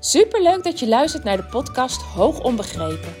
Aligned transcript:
Superleuk 0.00 0.64
dat 0.64 0.78
je 0.78 0.88
luistert 0.88 1.24
naar 1.24 1.36
de 1.36 1.44
podcast 1.44 2.02
Hoog 2.02 2.40
Onbegrepen. 2.40 3.14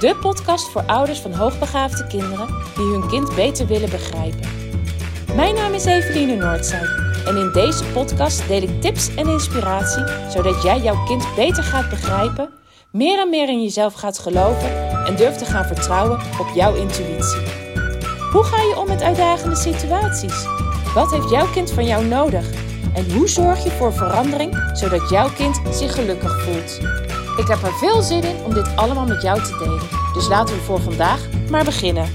De 0.00 0.16
podcast 0.20 0.68
voor 0.68 0.82
ouders 0.82 1.18
van 1.18 1.32
hoogbegaafde 1.32 2.06
kinderen 2.06 2.46
die 2.76 2.84
hun 2.84 3.08
kind 3.08 3.34
beter 3.34 3.66
willen 3.66 3.90
begrijpen. 3.90 4.48
Mijn 5.34 5.54
naam 5.54 5.72
is 5.72 5.84
Eveline 5.84 6.36
Noordzij 6.36 6.86
en 7.26 7.36
in 7.36 7.50
deze 7.52 7.84
podcast 7.84 8.48
deel 8.48 8.62
ik 8.62 8.80
tips 8.80 9.14
en 9.14 9.28
inspiratie 9.28 10.04
zodat 10.28 10.62
jij 10.62 10.80
jouw 10.80 11.04
kind 11.04 11.24
beter 11.36 11.62
gaat 11.62 11.90
begrijpen, 11.90 12.50
meer 12.92 13.18
en 13.18 13.30
meer 13.30 13.48
in 13.48 13.62
jezelf 13.62 13.94
gaat 13.94 14.18
geloven 14.18 15.04
en 15.06 15.16
durft 15.16 15.38
te 15.38 15.44
gaan 15.44 15.66
vertrouwen 15.66 16.18
op 16.40 16.48
jouw 16.54 16.74
intuïtie. 16.74 17.40
Hoe 18.32 18.44
ga 18.44 18.62
je 18.62 18.78
om 18.78 18.88
met 18.88 19.02
uitdagende 19.02 19.56
situaties? 19.56 20.44
Wat 20.94 21.10
heeft 21.10 21.30
jouw 21.30 21.50
kind 21.52 21.70
van 21.70 21.84
jou 21.84 22.04
nodig? 22.04 22.69
En 22.94 23.12
hoe 23.12 23.28
zorg 23.28 23.64
je 23.64 23.70
voor 23.70 23.92
verandering 23.92 24.70
zodat 24.72 25.10
jouw 25.10 25.28
kind 25.28 25.60
zich 25.70 25.94
gelukkig 25.94 26.42
voelt? 26.42 26.80
Ik 27.36 27.46
heb 27.48 27.62
er 27.62 27.72
veel 27.72 28.02
zin 28.02 28.22
in 28.22 28.36
om 28.44 28.54
dit 28.54 28.76
allemaal 28.76 29.06
met 29.06 29.22
jou 29.22 29.42
te 29.42 29.56
delen. 29.58 29.88
Dus 30.12 30.28
laten 30.28 30.54
we 30.54 30.60
voor 30.60 30.80
vandaag 30.80 31.28
maar 31.50 31.64
beginnen. 31.64 32.08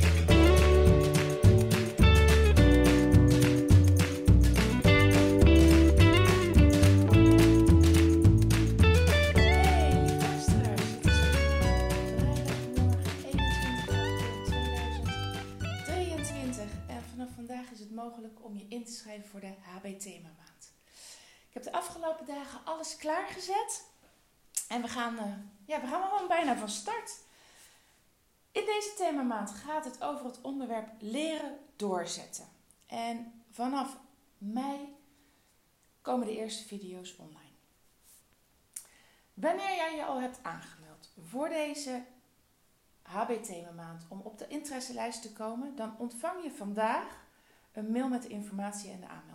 Klaargezet 23.05 23.89
en 24.67 24.81
we 24.81 24.87
gaan, 24.87 25.17
eh, 25.17 25.33
ja, 25.65 25.81
we 25.81 25.87
gaan 25.87 26.09
gewoon 26.09 26.27
bijna 26.27 26.57
van 26.57 26.69
start. 26.69 27.19
In 28.51 28.65
deze 28.65 28.93
themamaand 28.97 29.49
gaat 29.51 29.85
het 29.85 30.03
over 30.03 30.25
het 30.25 30.41
onderwerp 30.41 30.89
leren 30.99 31.59
doorzetten. 31.75 32.45
En 32.85 33.43
vanaf 33.51 33.97
mei 34.37 34.95
komen 36.01 36.27
de 36.27 36.37
eerste 36.37 36.67
video's 36.67 37.15
online. 37.17 37.55
Wanneer 39.33 39.75
jij 39.75 39.95
je 39.95 40.05
al 40.05 40.21
hebt 40.21 40.39
aangemeld 40.43 41.11
voor 41.29 41.49
deze 41.49 42.03
HB-themamaand 43.01 44.05
om 44.09 44.21
op 44.21 44.37
de 44.37 44.47
interesselijst 44.47 45.21
te 45.21 45.33
komen, 45.33 45.75
dan 45.75 45.95
ontvang 45.97 46.43
je 46.43 46.51
vandaag 46.51 47.25
een 47.71 47.91
mail 47.91 48.07
met 48.07 48.21
de 48.21 48.29
informatie 48.29 48.91
en 48.91 48.99
de 48.99 49.07
aanmeldlink. 49.07 49.34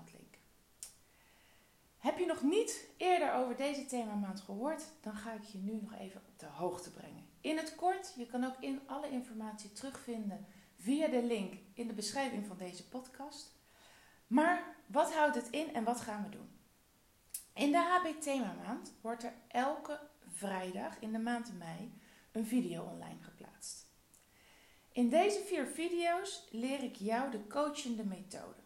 Heb 2.01 2.19
je 2.19 2.27
nog 2.27 2.43
niet 2.43 2.89
eerder 2.97 3.33
over 3.33 3.57
deze 3.57 3.87
themamaand 3.87 4.41
gehoord, 4.41 4.83
dan 5.01 5.15
ga 5.15 5.33
ik 5.33 5.43
je 5.43 5.59
nu 5.59 5.81
nog 5.81 5.95
even 5.95 6.23
op 6.29 6.39
de 6.39 6.47
hoogte 6.47 6.91
brengen. 6.91 7.27
In 7.41 7.57
het 7.57 7.75
kort, 7.75 8.15
je 8.17 8.27
kan 8.27 8.45
ook 8.45 8.57
in 8.61 8.81
alle 8.87 9.11
informatie 9.11 9.73
terugvinden 9.73 10.47
via 10.77 11.09
de 11.09 11.23
link 11.23 11.55
in 11.75 11.87
de 11.87 11.93
beschrijving 11.93 12.47
van 12.47 12.57
deze 12.57 12.89
podcast. 12.89 13.59
Maar 14.27 14.77
wat 14.87 15.15
houdt 15.15 15.35
het 15.35 15.51
in 15.51 15.75
en 15.75 15.85
wat 15.85 16.01
gaan 16.01 16.23
we 16.23 16.29
doen? 16.29 16.59
In 17.55 17.73
de 17.73 17.79
HB 17.79 18.21
Themamaand 18.21 18.93
wordt 19.01 19.23
er 19.23 19.35
elke 19.49 20.01
vrijdag 20.29 21.01
in 21.01 21.13
de 21.13 21.19
maand 21.19 21.59
mei 21.59 21.93
een 22.33 22.47
video 22.47 22.83
online 22.83 23.23
geplaatst. 23.23 23.87
In 24.93 25.09
deze 25.09 25.41
vier 25.41 25.67
video's 25.67 26.49
leer 26.51 26.83
ik 26.83 26.97
jou 26.97 27.31
de 27.31 27.47
coachende 27.47 28.05
methode. 28.05 28.60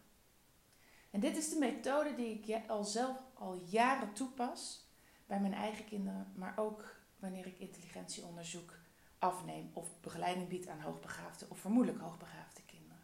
En 1.15 1.21
dit 1.21 1.37
is 1.37 1.49
de 1.49 1.59
methode 1.59 2.15
die 2.15 2.41
ik 2.41 2.69
al 2.69 2.85
zelf 2.85 3.17
al 3.35 3.61
jaren 3.69 4.13
toepas 4.13 4.89
bij 5.27 5.41
mijn 5.41 5.55
eigen 5.55 5.85
kinderen, 5.85 6.33
maar 6.37 6.53
ook 6.57 6.97
wanneer 7.19 7.47
ik 7.47 7.59
intelligentieonderzoek 7.59 8.73
afneem 9.19 9.71
of 9.73 10.01
begeleiding 10.01 10.49
bied 10.49 10.69
aan 10.69 10.81
hoogbegaafde 10.81 11.47
of 11.49 11.59
vermoedelijk 11.59 12.03
hoogbegaafde 12.03 12.63
kinderen. 12.67 13.03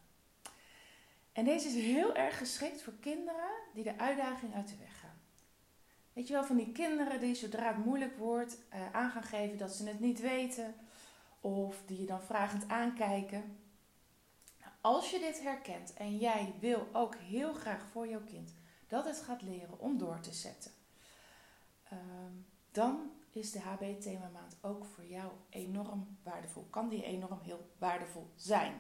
En 1.33 1.45
deze 1.45 1.69
is 1.69 1.75
heel 1.75 2.15
erg 2.15 2.39
geschikt 2.39 2.83
voor 2.83 2.93
kinderen 3.01 3.51
die 3.75 3.85
de 3.85 3.99
uitdaging 3.99 4.55
uit 4.55 4.69
de 4.69 4.77
weg 4.77 5.01
gaan. 5.01 5.21
Weet 6.13 6.27
je 6.27 6.33
wel, 6.33 6.45
van 6.45 6.57
die 6.57 6.73
kinderen 6.73 7.21
die 7.21 7.35
zodra 7.35 7.67
het 7.67 7.85
moeilijk 7.85 8.19
wordt 8.19 8.59
uh, 8.75 8.93
aan 8.93 9.11
gaan 9.11 9.23
geven 9.23 9.59
dat 9.59 9.73
ze 9.73 9.89
het 9.89 10.01
niet 10.01 10.21
weten 10.21 10.75
of 11.41 11.83
die 11.87 12.01
je 12.01 12.07
dan 12.07 12.23
vragend 12.23 12.69
aankijken. 12.69 13.59
Als 14.81 15.11
je 15.11 15.19
dit 15.19 15.43
herkent 15.43 15.93
en 15.93 16.17
jij 16.17 16.55
wil 16.61 16.89
ook 16.93 17.15
heel 17.15 17.53
graag 17.53 17.87
voor 17.93 18.09
jouw 18.09 18.25
kind 18.25 18.55
dat 18.89 19.05
het 19.05 19.21
gaat 19.21 19.43
leren 19.43 19.79
om 19.79 19.99
door 19.99 20.21
te 20.21 20.33
zetten, 20.33 20.71
uh, 21.93 21.99
dan 22.71 23.11
is 23.33 23.53
de 23.53 23.61
HB 23.61 24.01
Themamaand 24.01 24.57
ook 24.61 24.85
voor 24.85 25.05
jou 25.05 25.33
enorm 25.49 26.19
waardevol. 26.23 26.67
Kan 26.71 26.89
die 26.89 27.05
enorm 27.05 27.41
heel 27.43 27.71
waardevol 27.79 28.31
zijn. 28.37 28.75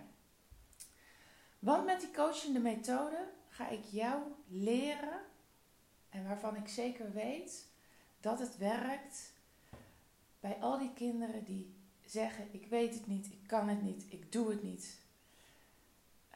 Want 1.58 1.84
met 1.84 2.00
die 2.00 2.10
coachende 2.10 2.58
methode 2.58 3.28
ga 3.48 3.68
ik 3.68 3.84
jou 3.84 4.22
leren 4.46 5.20
en 6.08 6.26
waarvan 6.26 6.56
ik 6.56 6.68
zeker 6.68 7.12
weet 7.12 7.68
dat 8.20 8.38
het 8.38 8.56
werkt 8.56 9.32
bij 10.40 10.56
al 10.60 10.78
die 10.78 10.92
kinderen 10.92 11.44
die 11.44 11.74
zeggen: 12.04 12.48
Ik 12.50 12.66
weet 12.66 12.94
het 12.94 13.06
niet, 13.06 13.26
ik 13.26 13.46
kan 13.46 13.68
het 13.68 13.82
niet, 13.82 14.04
ik 14.08 14.32
doe 14.32 14.50
het 14.50 14.62
niet. 14.62 14.98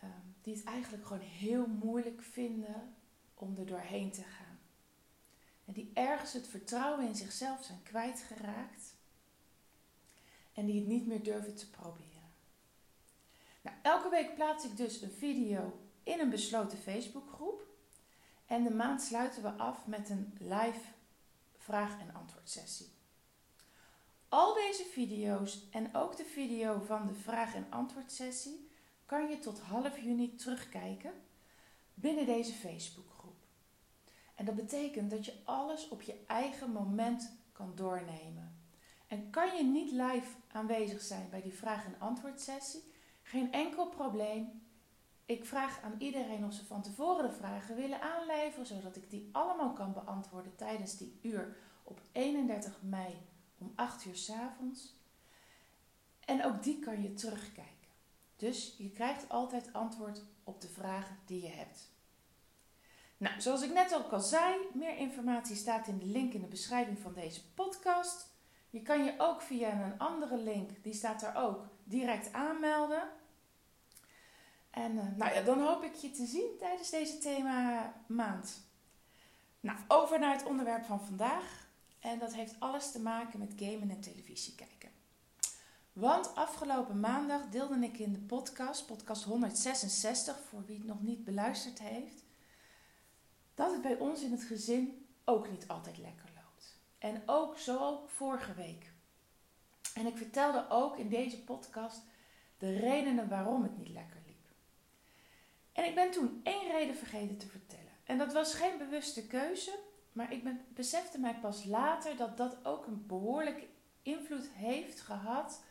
Um, 0.05 0.35
die 0.43 0.55
het 0.55 0.65
eigenlijk 0.65 1.07
gewoon 1.07 1.23
heel 1.23 1.67
moeilijk 1.67 2.23
vinden 2.23 2.95
om 3.35 3.57
er 3.57 3.67
doorheen 3.67 4.11
te 4.11 4.23
gaan. 4.23 4.59
En 5.65 5.73
die 5.73 5.91
ergens 5.95 6.33
het 6.33 6.49
vertrouwen 6.49 7.07
in 7.07 7.15
zichzelf 7.15 7.65
zijn 7.65 7.83
kwijtgeraakt. 7.83 8.95
En 10.53 10.67
die 10.67 10.81
het 10.81 10.89
niet 10.89 11.07
meer 11.07 11.23
durven 11.23 11.55
te 11.55 11.71
proberen. 11.71 12.33
Nou, 13.63 13.77
elke 13.83 14.09
week 14.09 14.35
plaats 14.35 14.65
ik 14.65 14.77
dus 14.77 15.03
een 15.03 15.11
video 15.11 15.89
in 16.03 16.21
een 16.21 16.31
besloten 16.31 16.79
Facebookgroep. 16.79 17.67
En 18.47 18.65
de 18.65 18.75
maand 18.75 19.03
sluiten 19.03 19.43
we 19.43 19.51
af 19.51 19.87
met 19.87 20.09
een 20.09 20.35
live 20.39 20.89
vraag- 21.57 22.01
en 22.01 22.15
antwoord 22.15 22.51
sessie. 22.51 22.93
Al 24.29 24.55
deze 24.55 24.85
video's 24.85 25.69
en 25.71 25.95
ook 25.95 26.17
de 26.17 26.25
video 26.25 26.81
van 26.81 27.07
de 27.07 27.15
vraag- 27.15 27.55
en 27.55 27.67
antwoord 27.71 28.13
sessie 28.13 28.71
kan 29.07 29.29
je 29.29 29.39
tot 29.39 29.61
half 29.61 29.99
juni 29.99 30.35
terugkijken 30.35 31.13
binnen 31.95 32.27
deze 32.27 32.53
Facebookgroep. 32.53 33.37
En 34.35 34.45
dat 34.45 34.55
betekent 34.55 35.11
dat 35.11 35.25
je 35.25 35.41
alles 35.45 35.89
op 35.89 36.03
je 36.03 36.25
eigen 36.27 36.71
moment 36.71 37.33
kan 37.53 37.73
doornemen. 37.75 38.59
En 39.07 39.31
kan 39.31 39.57
je 39.57 39.65
niet 39.65 39.91
live 39.91 40.37
aanwezig 40.53 41.03
zijn 41.03 41.31
bij 41.31 41.43
die 41.43 41.55
vraag- 41.55 41.85
en 41.85 41.97
antwoord 41.99 42.41
sessie, 42.41 42.83
geen 43.23 43.53
enkel 43.53 43.89
probleem. 43.89 44.63
Ik 45.27 45.45
vraag 45.45 45.81
aan 45.83 45.95
iedereen 45.99 46.45
of 46.45 46.53
ze 46.53 46.65
van 46.65 46.83
tevoren 46.83 47.29
de 47.29 47.37
vragen 47.37 47.77
willen 47.77 48.01
aanleveren, 48.01 48.67
zodat 48.67 48.97
ik 48.97 49.11
die 49.11 49.29
allemaal 49.33 49.73
kan 49.73 49.93
beantwoorden 49.93 50.57
tijdens 50.57 50.97
die 50.97 51.19
uur 51.23 51.57
op 51.83 52.01
31 52.13 52.83
mei 52.83 53.17
om 53.59 53.73
8 53.75 54.05
uur 54.05 54.17
s 54.17 54.31
avonds. 54.31 54.95
En 56.21 56.45
ook 56.45 56.63
die 56.63 56.79
kan 56.79 57.03
je 57.03 57.15
terugkijken. 57.15 57.74
Dus 58.37 58.75
je 58.79 58.91
krijgt 58.91 59.29
altijd 59.29 59.73
antwoord 59.73 60.23
op 60.45 60.61
de 60.61 60.69
vragen 60.69 61.19
die 61.27 61.43
je 61.43 61.49
hebt. 61.49 61.93
Nou, 63.17 63.41
zoals 63.41 63.63
ik 63.63 63.73
net 63.73 63.95
ook 63.95 64.13
al 64.13 64.21
zei, 64.21 64.57
meer 64.73 64.97
informatie 64.97 65.57
staat 65.57 65.87
in 65.87 65.99
de 65.99 66.07
link 66.07 66.33
in 66.33 66.41
de 66.41 66.47
beschrijving 66.47 66.99
van 66.99 67.15
deze 67.15 67.53
podcast. 67.55 68.33
Je 68.71 68.83
kan 68.83 69.05
je 69.05 69.15
ook 69.19 69.43
via 69.43 69.83
een 69.85 69.99
andere 69.99 70.37
link, 70.37 70.83
die 70.83 70.95
staat 70.95 71.23
er 71.23 71.35
ook, 71.35 71.67
direct 71.85 72.33
aanmelden. 72.33 73.09
En 74.71 74.93
uh, 74.93 75.17
nou 75.17 75.35
ja, 75.35 75.43
dan 75.43 75.61
hoop 75.61 75.83
ik 75.83 75.95
je 75.95 76.11
te 76.11 76.27
zien 76.27 76.57
tijdens 76.59 76.91
deze 76.91 77.19
thema 77.19 77.93
maand. 78.07 78.61
Nou, 79.61 79.79
over 79.89 80.19
naar 80.19 80.33
het 80.33 80.45
onderwerp 80.45 80.85
van 80.85 81.01
vandaag. 81.01 81.69
En 82.01 82.19
dat 82.19 82.35
heeft 82.35 82.61
alles 82.61 82.93
te 82.93 83.01
maken 83.01 83.39
met 83.39 83.53
gamen 83.57 83.91
en 83.91 84.01
televisie 84.01 84.55
kijken. 84.55 84.94
Want 85.95 86.35
afgelopen 86.35 87.01
maandag 87.01 87.49
deelde 87.49 87.79
ik 87.79 87.99
in 87.99 88.13
de 88.13 88.19
podcast, 88.19 88.87
podcast 88.87 89.25
166, 89.25 90.39
voor 90.49 90.65
wie 90.65 90.77
het 90.77 90.87
nog 90.87 91.03
niet 91.03 91.25
beluisterd 91.25 91.79
heeft, 91.79 92.25
dat 93.55 93.73
het 93.73 93.83
bij 93.83 93.99
ons 93.99 94.23
in 94.23 94.31
het 94.31 94.43
gezin 94.43 95.07
ook 95.25 95.51
niet 95.51 95.69
altijd 95.69 95.99
lekker 95.99 96.31
loopt. 96.35 96.77
En 96.99 97.23
ook 97.27 97.59
zo 97.59 98.05
vorige 98.07 98.55
week. 98.55 98.93
En 99.95 100.07
ik 100.07 100.17
vertelde 100.17 100.67
ook 100.69 100.97
in 100.97 101.09
deze 101.09 101.45
podcast 101.45 102.03
de 102.59 102.77
redenen 102.79 103.29
waarom 103.29 103.63
het 103.63 103.79
niet 103.79 103.89
lekker 103.89 104.21
liep. 104.27 104.47
En 105.73 105.85
ik 105.85 105.95
ben 105.95 106.11
toen 106.11 106.41
één 106.43 106.71
reden 106.71 106.97
vergeten 106.97 107.37
te 107.37 107.49
vertellen. 107.49 107.93
En 108.05 108.19
dat 108.19 108.33
was 108.33 108.55
geen 108.55 108.79
bewuste 108.79 109.27
keuze, 109.27 109.79
maar 110.13 110.33
ik 110.33 110.45
ben, 110.45 110.65
besefte 110.69 111.19
mij 111.19 111.35
pas 111.35 111.65
later 111.65 112.17
dat 112.17 112.37
dat 112.37 112.65
ook 112.65 112.87
een 112.87 113.07
behoorlijke 113.07 113.67
invloed 114.03 114.49
heeft 114.53 115.01
gehad 115.01 115.63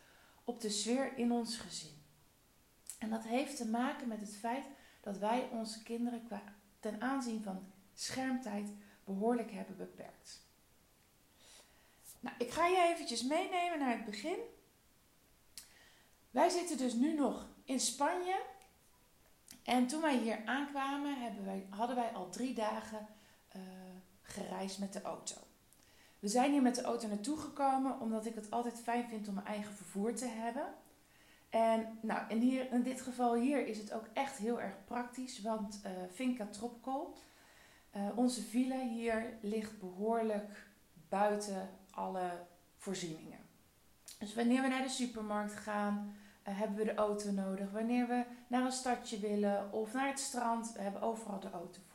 op 0.44 0.62
de 0.62 0.70
sfeer 0.70 1.18
in 1.18 1.32
ons 1.32 1.58
gezin. 1.58 2.02
En 3.00 3.10
dat 3.10 3.24
heeft 3.24 3.58
te 3.58 3.68
maken 3.68 4.08
met 4.08 4.20
het 4.20 4.36
feit 4.36 4.66
dat 5.02 5.18
wij 5.18 5.50
onze 5.52 5.84
kinderen 5.84 6.24
qua, 6.24 6.44
ten 6.80 7.02
aanzien 7.02 7.44
van 7.44 7.72
schermtijd 7.94 8.70
behoorlijk 9.04 9.52
hebben 9.52 9.78
beperkt. 9.78 10.42
Nou, 12.20 12.36
ik 12.38 12.52
ga 12.52 12.68
je 12.68 12.92
eventjes 12.94 13.24
meenemen 13.24 13.80
naar 13.80 13.96
het 13.96 14.06
begin. 14.06 14.38
Wij 16.32 16.50
zitten 16.50 16.78
dus 16.78 16.94
nu 16.94 17.14
nog 17.14 17.48
in 17.64 17.80
Spanje. 17.80 18.42
En 19.64 19.88
toen 19.88 20.02
wij 20.02 20.18
hier 20.18 20.46
aankwamen, 20.46 21.44
wij, 21.46 21.68
hadden 21.70 21.96
wij 21.96 22.10
al 22.10 22.30
drie 22.30 22.54
dagen 22.54 23.08
uh, 23.56 23.62
gereisd 24.22 24.80
met 24.80 24.94
de 24.94 25.02
auto. 25.02 25.36
We 26.24 26.30
zijn 26.30 26.52
hier 26.52 26.62
met 26.62 26.76
de 26.76 26.82
auto 26.82 27.08
naartoe 27.08 27.38
gekomen 27.38 28.00
omdat 28.00 28.26
ik 28.26 28.36
het 28.36 28.52
altijd 28.52 28.80
fijn 28.80 29.08
vind 29.10 29.28
om 29.28 29.34
mijn 29.34 29.46
eigen 29.46 29.74
vervoer 29.74 30.16
te 30.16 30.28
hebben. 30.28 30.66
En 31.50 31.98
nou, 32.02 32.22
in, 32.28 32.72
in 32.72 32.84
dit 32.84 33.02
geval 33.02 33.36
hier 33.36 33.68
is 33.68 33.78
het 33.78 33.94
ook 33.94 34.06
echt 34.14 34.38
heel 34.38 34.62
erg 34.62 34.74
praktisch, 34.86 35.42
want 35.42 35.82
uh, 35.86 35.92
Finca 36.14 36.46
Tropical, 36.46 37.18
uh, 37.96 38.02
onze 38.16 38.42
villa 38.42 38.80
hier, 38.80 39.38
ligt 39.42 39.80
behoorlijk 39.80 40.68
buiten 41.10 41.70
alle 41.92 42.30
voorzieningen. 42.78 43.40
Dus 44.20 44.36
wanneer 44.36 44.62
we 44.62 44.68
naar 44.68 44.84
de 44.84 44.90
supermarkt 44.90 45.54
gaan, 45.54 46.16
uh, 46.48 46.60
hebben 46.60 46.78
we 46.78 46.84
de 46.84 46.96
auto 46.96 47.32
nodig. 47.32 47.72
Wanneer 47.72 48.08
we 48.08 48.24
naar 48.48 48.66
een 48.66 48.72
stadje 48.72 49.20
willen 49.20 49.72
of 49.72 49.94
naar 49.94 50.08
het 50.08 50.20
strand, 50.20 50.74
we 50.74 50.82
hebben 50.82 51.02
overal 51.02 51.40
de 51.40 51.52
auto 51.52 51.80
voor 51.88 51.93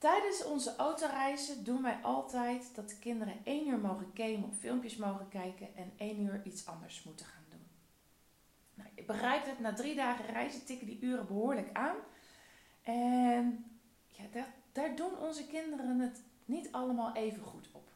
tijdens 0.00 0.44
onze 0.44 0.76
autoreizen 0.76 1.64
doen 1.64 1.82
wij 1.82 1.98
altijd 2.02 2.74
dat 2.74 2.88
de 2.88 2.98
kinderen 2.98 3.34
één 3.44 3.68
uur 3.68 3.78
mogen 3.78 4.10
gamen 4.14 4.48
of 4.48 4.58
filmpjes 4.58 4.96
mogen 4.96 5.28
kijken 5.28 5.76
en 5.76 5.92
één 5.96 6.20
uur 6.20 6.42
iets 6.44 6.66
anders 6.66 7.02
moeten 7.02 7.26
gaan 7.26 7.44
doen. 7.48 7.66
Nou, 8.74 8.90
je 8.94 9.04
begrijpt 9.04 9.46
het, 9.46 9.60
na 9.60 9.72
drie 9.72 9.94
dagen 9.94 10.26
reizen 10.26 10.64
tikken 10.64 10.86
die 10.86 11.00
uren 11.00 11.26
behoorlijk 11.26 11.76
aan. 11.76 11.96
En 12.82 13.64
ja, 14.08 14.24
daar, 14.32 14.54
daar 14.72 14.96
doen 14.96 15.18
onze 15.18 15.46
kinderen 15.46 15.98
het 15.98 16.22
niet 16.44 16.72
allemaal 16.72 17.14
even 17.14 17.42
goed 17.42 17.68
op. 17.72 17.88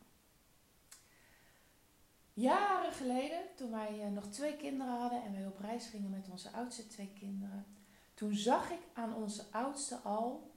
Jaren 2.32 2.92
geleden, 2.92 3.40
toen 3.54 3.70
wij 3.70 4.00
eh, 4.00 4.08
nog 4.08 4.26
twee 4.26 4.56
kinderen 4.56 4.98
hadden 4.98 5.22
en 5.22 5.32
wij 5.32 5.46
op 5.46 5.58
reis 5.58 5.86
gingen 5.86 6.10
met 6.10 6.28
onze 6.30 6.50
oudste 6.50 6.86
twee 6.86 7.12
kinderen, 7.18 7.66
toen 8.14 8.34
zag 8.34 8.70
ik 8.70 8.80
aan 8.92 9.14
onze 9.14 9.44
oudste 9.50 9.96
al 9.96 10.50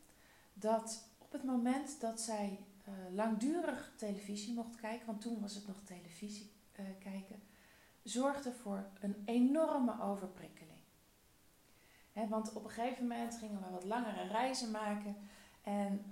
dat 0.53 1.07
op 1.27 1.33
het 1.33 1.43
moment 1.43 2.01
dat 2.01 2.21
zij 2.21 2.59
uh, 2.87 2.93
langdurig 3.15 3.93
televisie 3.97 4.53
mocht 4.53 4.75
kijken, 4.75 5.05
want 5.05 5.21
toen 5.21 5.41
was 5.41 5.55
het 5.55 5.67
nog 5.67 5.81
televisie 5.83 6.51
uh, 6.79 6.85
kijken, 6.99 7.41
zorgde 8.03 8.51
voor 8.51 8.89
een 8.99 9.21
enorme 9.25 10.01
overprikkeling. 10.01 10.75
Want 12.29 12.53
op 12.53 12.63
een 12.63 12.69
gegeven 12.69 13.07
moment 13.07 13.35
gingen 13.35 13.61
we 13.61 13.69
wat 13.69 13.83
langere 13.83 14.27
reizen 14.27 14.71
maken 14.71 15.15
en 15.63 16.11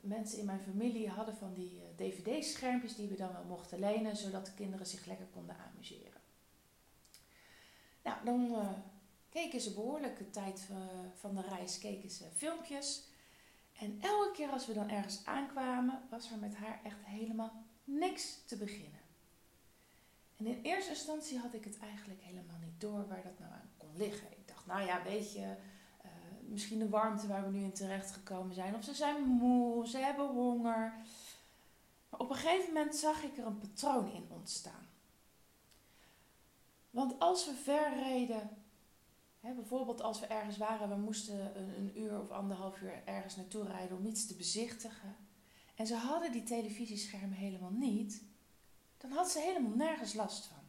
mensen 0.00 0.38
in 0.38 0.44
mijn 0.44 0.60
familie 0.60 1.08
hadden 1.08 1.36
van 1.36 1.54
die 1.54 1.74
uh, 1.74 1.82
dvd-schermpjes 1.96 2.96
die 2.96 3.08
we 3.08 3.16
dan 3.16 3.32
wel 3.32 3.44
mochten 3.44 3.78
lenen, 3.78 4.16
zodat 4.16 4.46
de 4.46 4.54
kinderen 4.54 4.86
zich 4.86 5.06
lekker 5.06 5.26
konden 5.26 5.56
amuseren. 5.56 6.20
Nou, 8.02 8.24
dan 8.24 8.56
keken 9.28 9.60
ze 9.60 9.74
behoorlijke 9.74 10.30
tijd 10.30 10.68
van 11.14 11.34
de 11.34 11.40
reis, 11.40 11.78
keken 11.78 12.10
ze 12.10 12.24
filmpjes. 12.36 13.11
En 13.82 13.98
elke 14.00 14.30
keer 14.32 14.50
als 14.50 14.66
we 14.66 14.72
dan 14.72 14.88
ergens 14.88 15.24
aankwamen, 15.24 16.02
was 16.10 16.30
er 16.30 16.38
met 16.38 16.56
haar 16.56 16.80
echt 16.84 17.04
helemaal 17.04 17.52
niks 17.84 18.38
te 18.44 18.56
beginnen. 18.56 19.00
En 20.36 20.46
in 20.46 20.60
eerste 20.62 20.90
instantie 20.90 21.38
had 21.38 21.54
ik 21.54 21.64
het 21.64 21.78
eigenlijk 21.78 22.20
helemaal 22.22 22.58
niet 22.60 22.80
door 22.80 23.08
waar 23.08 23.22
dat 23.22 23.38
nou 23.38 23.52
aan 23.52 23.70
kon 23.76 23.96
liggen. 23.96 24.30
Ik 24.30 24.48
dacht, 24.48 24.66
nou 24.66 24.82
ja, 24.82 25.02
weet 25.02 25.32
je, 25.32 25.56
misschien 26.40 26.78
de 26.78 26.88
warmte 26.88 27.26
waar 27.26 27.44
we 27.44 27.50
nu 27.50 27.62
in 27.62 27.72
terecht 27.72 28.10
gekomen 28.10 28.54
zijn. 28.54 28.74
Of 28.74 28.84
ze 28.84 28.94
zijn 28.94 29.22
moe, 29.22 29.88
ze 29.88 29.98
hebben 29.98 30.26
honger. 30.26 30.94
Maar 32.08 32.20
op 32.20 32.30
een 32.30 32.36
gegeven 32.36 32.72
moment 32.72 32.96
zag 32.96 33.22
ik 33.22 33.38
er 33.38 33.46
een 33.46 33.58
patroon 33.58 34.12
in 34.12 34.26
ontstaan. 34.28 34.86
Want 36.90 37.18
als 37.18 37.46
we 37.46 37.54
ver 37.54 37.94
reden, 37.94 38.50
hè, 39.42 39.54
bijvoorbeeld 39.54 40.02
als 40.02 40.20
we 40.20 40.26
ergens 40.26 40.56
waren, 40.56 40.88
we 40.88 40.96
moesten 40.96 41.56
een, 41.58 41.78
een 41.78 42.00
uur 42.00 42.20
of 42.20 42.30
anderhalf 42.30 42.80
uur 42.80 43.02
ergens 43.04 43.36
naartoe 43.36 43.64
rijden 43.64 43.96
om 43.96 44.06
iets 44.06 44.26
te 44.26 44.34
bezichtigen. 44.34 45.16
En 45.74 45.86
ze 45.86 45.94
hadden 45.94 46.32
die 46.32 46.42
televisieschermen 46.42 47.36
helemaal 47.36 47.70
niet, 47.70 48.22
dan 48.98 49.10
had 49.10 49.30
ze 49.30 49.40
helemaal 49.40 49.76
nergens 49.76 50.14
last 50.14 50.46
van. 50.46 50.60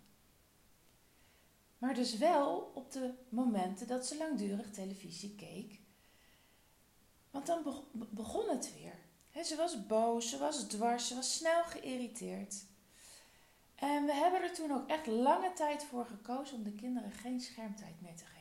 Maar 1.78 1.94
dus 1.94 2.18
wel 2.18 2.72
op 2.74 2.92
de 2.92 3.14
momenten 3.30 3.88
dat 3.88 4.06
ze 4.06 4.18
langdurig 4.18 4.72
televisie 4.72 5.36
keek. 5.36 5.80
Want 7.32 7.46
dan 7.46 7.84
begon 8.10 8.50
het 8.50 8.74
weer. 8.74 9.00
ze 9.46 9.56
was 9.56 9.88
boos, 9.88 10.30
ze 10.30 10.38
was 10.38 10.64
dwars, 10.64 11.08
ze 11.08 11.16
was 11.16 11.36
snel 11.36 11.64
geïrriteerd. 11.64 12.66
En 13.76 14.06
we 14.06 14.14
hebben 14.14 14.42
er 14.42 14.54
toen 14.54 14.72
ook 14.72 14.88
echt 14.90 15.08
lange 15.08 15.54
tijd 15.54 15.84
voor 15.84 16.06
gekozen 16.06 16.58
om 16.58 16.64
de 16.64 16.76
kinderen 16.76 17.12
geen 17.12 17.42
schermtijd 17.42 18.02
meer 18.02 18.16
te 18.16 18.26
geven 18.26 18.33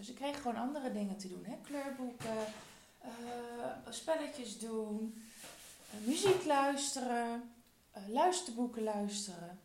auto. 0.00 0.12
Ze 0.12 0.18
kregen 0.18 0.42
gewoon 0.42 0.56
andere 0.56 0.92
dingen 0.92 1.16
te 1.16 1.28
doen. 1.28 1.44
Hè? 1.44 1.56
Kleurboeken, 1.62 2.46
uh, 3.04 3.92
spelletjes 3.92 4.58
doen, 4.58 5.22
uh, 5.94 6.06
muziek 6.06 6.44
luisteren, 6.44 7.52
uh, 7.96 8.08
luisterboeken 8.08 8.82
luisteren. 8.82 9.60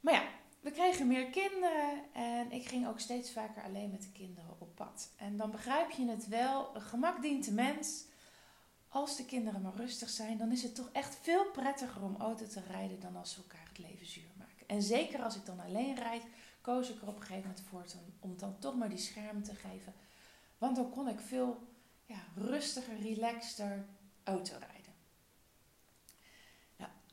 Maar 0.00 0.14
ja, 0.14 0.22
we 0.60 0.70
kregen 0.70 1.06
meer 1.06 1.30
kinderen 1.30 2.12
en 2.12 2.52
ik 2.52 2.68
ging 2.68 2.86
ook 2.88 3.00
steeds 3.00 3.32
vaker 3.32 3.62
alleen 3.62 3.90
met 3.90 4.02
de 4.02 4.12
kinderen 4.12 4.54
op 4.58 4.74
pad. 4.74 5.10
En 5.16 5.36
dan 5.36 5.50
begrijp 5.50 5.90
je 5.90 6.08
het 6.08 6.28
wel, 6.28 6.64
gemak 6.74 7.22
dient 7.22 7.44
de 7.44 7.52
mens. 7.52 8.04
Als 8.88 9.16
de 9.16 9.24
kinderen 9.24 9.62
maar 9.62 9.74
rustig 9.74 10.08
zijn, 10.08 10.38
dan 10.38 10.52
is 10.52 10.62
het 10.62 10.74
toch 10.74 10.88
echt 10.92 11.18
veel 11.22 11.50
prettiger 11.50 12.02
om 12.02 12.16
auto 12.16 12.46
te 12.46 12.60
rijden 12.60 13.00
dan 13.00 13.16
als 13.16 13.36
we 13.36 13.42
elkaar 13.42 13.68
het 13.68 13.78
leven 13.78 14.06
zuur 14.06 14.30
maken. 14.38 14.68
En 14.68 14.82
zeker 14.82 15.22
als 15.22 15.36
ik 15.36 15.46
dan 15.46 15.60
alleen 15.60 15.96
rijd, 15.96 16.22
koos 16.62 16.90
ik 16.90 17.02
er 17.02 17.08
op 17.08 17.16
een 17.16 17.22
gegeven 17.22 17.42
moment 17.42 17.66
voor 17.68 17.84
om 18.20 18.36
dan 18.36 18.58
toch 18.58 18.76
maar 18.76 18.88
die 18.88 18.98
scherm 18.98 19.42
te 19.42 19.54
geven. 19.54 19.94
Want 20.58 20.76
dan 20.76 20.90
kon 20.90 21.08
ik 21.08 21.20
veel 21.20 21.68
ja, 22.04 22.24
rustiger, 22.34 23.00
relaxter 23.00 23.86
autorijden 24.22 24.82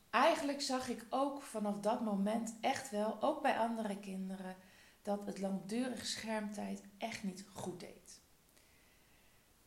eigenlijk 0.09 0.61
zag 0.61 0.89
ik 0.89 1.05
ook 1.09 1.41
vanaf 1.41 1.79
dat 1.79 2.01
moment 2.01 2.53
echt 2.61 2.89
wel, 2.89 3.21
ook 3.21 3.41
bij 3.41 3.57
andere 3.57 3.99
kinderen, 3.99 4.55
dat 5.01 5.25
het 5.25 5.39
langdurig 5.39 6.05
schermtijd 6.05 6.83
echt 6.97 7.23
niet 7.23 7.45
goed 7.53 7.79
deed. 7.79 8.21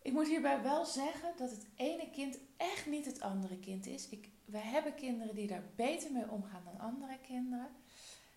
Ik 0.02 0.12
moet 0.12 0.28
hierbij 0.28 0.62
wel 0.62 0.84
zeggen 0.84 1.32
dat 1.36 1.50
het 1.50 1.66
ene 1.76 2.10
kind 2.10 2.38
echt 2.56 2.86
niet 2.86 3.06
het 3.06 3.20
andere 3.20 3.58
kind 3.58 3.86
is. 3.86 4.08
Ik, 4.08 4.28
we 4.44 4.58
hebben 4.58 4.94
kinderen 4.94 5.34
die 5.34 5.46
daar 5.46 5.64
beter 5.76 6.12
mee 6.12 6.30
omgaan 6.30 6.64
dan 6.64 6.80
andere 6.80 7.18
kinderen. 7.26 7.68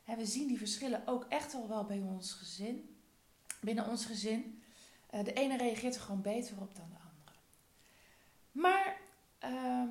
En 0.06 0.18
we 0.18 0.26
zien 0.26 0.48
die 0.48 0.58
verschillen 0.58 1.08
ook 1.08 1.26
echt 1.30 1.54
al 1.54 1.68
wel 1.68 1.86
bij 1.86 2.00
ons 2.00 2.34
gezin, 2.34 2.98
binnen 3.62 3.88
ons 3.88 4.06
gezin. 4.06 4.64
Uh, 5.14 5.24
de 5.24 5.34
ene 5.34 5.58
reageert 5.58 5.96
er 5.96 6.02
gewoon 6.02 6.22
beter 6.22 6.62
op 6.62 6.76
dan 6.76 6.90
de 6.90 6.98
andere. 6.98 7.38
Maar 8.52 8.98
uh, 9.44 9.90